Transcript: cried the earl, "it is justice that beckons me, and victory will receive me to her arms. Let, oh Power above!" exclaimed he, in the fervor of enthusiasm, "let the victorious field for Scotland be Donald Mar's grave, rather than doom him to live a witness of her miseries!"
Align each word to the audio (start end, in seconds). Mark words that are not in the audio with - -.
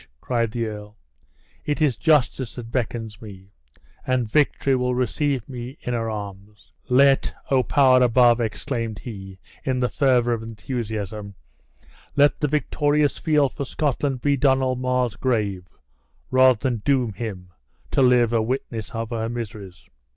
cried 0.19 0.49
the 0.49 0.65
earl, 0.65 0.97
"it 1.63 1.79
is 1.79 1.95
justice 1.95 2.55
that 2.55 2.71
beckons 2.71 3.21
me, 3.21 3.51
and 4.07 4.31
victory 4.31 4.75
will 4.75 4.95
receive 4.95 5.47
me 5.47 5.75
to 5.75 5.91
her 5.91 6.09
arms. 6.09 6.71
Let, 6.89 7.31
oh 7.51 7.61
Power 7.61 8.01
above!" 8.01 8.41
exclaimed 8.41 8.97
he, 8.97 9.37
in 9.63 9.79
the 9.79 9.89
fervor 9.89 10.33
of 10.33 10.41
enthusiasm, 10.41 11.35
"let 12.15 12.39
the 12.39 12.47
victorious 12.47 13.19
field 13.19 13.53
for 13.53 13.63
Scotland 13.63 14.21
be 14.23 14.35
Donald 14.35 14.79
Mar's 14.79 15.15
grave, 15.15 15.67
rather 16.31 16.57
than 16.57 16.77
doom 16.77 17.13
him 17.13 17.51
to 17.91 18.01
live 18.01 18.33
a 18.33 18.41
witness 18.41 18.89
of 18.95 19.11
her 19.11 19.29
miseries!" 19.29 19.87